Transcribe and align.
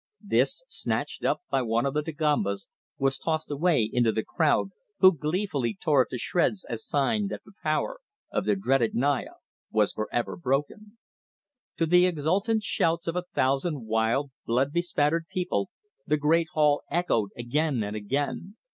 This, 0.23 0.63
snatched 0.67 1.23
up 1.23 1.43
by 1.51 1.61
one 1.61 1.85
of 1.85 1.93
the 1.93 2.01
Dagombas, 2.01 2.67
was 2.97 3.19
tossed 3.19 3.51
away 3.51 3.87
into 3.93 4.11
the 4.11 4.23
crowd, 4.23 4.69
who 4.97 5.15
gleefully 5.15 5.77
tore 5.79 6.01
it 6.01 6.07
to 6.09 6.17
shreds 6.17 6.65
as 6.67 6.83
sign 6.83 7.27
that 7.27 7.43
the 7.45 7.51
power 7.61 7.99
of 8.31 8.45
the 8.45 8.55
dreaded 8.55 8.95
Naya 8.95 9.33
was 9.69 9.93
for 9.93 10.09
ever 10.11 10.35
broken. 10.35 10.97
To 11.77 11.85
the 11.85 12.07
exultant 12.07 12.63
shouts 12.63 13.05
of 13.05 13.15
a 13.15 13.25
thousand 13.35 13.85
wild, 13.85 14.31
blood 14.47 14.71
bespattered 14.73 15.27
people, 15.27 15.69
the 16.07 16.17
great 16.17 16.47
hall 16.55 16.81
echoed 16.89 17.29
again 17.37 17.83
and 17.83 17.95
again. 17.95 18.55